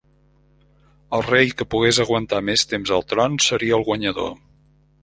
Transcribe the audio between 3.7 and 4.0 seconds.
el